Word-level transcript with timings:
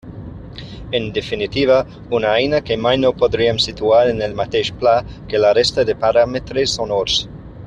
En 0.91 1.03
definitiva: 1.17 1.75
una 2.19 2.31
eina 2.39 2.61
que 2.69 2.77
mai 2.85 2.97
no 3.03 3.13
podríem 3.19 3.61
situar 3.67 4.01
en 4.15 4.25
el 4.29 4.35
mateix 4.43 4.75
pla 4.81 4.95
que 5.29 5.45
la 5.47 5.53
resta 5.61 5.89
de 5.91 5.99
paràmetres 6.09 6.75
sonors. 6.81 7.25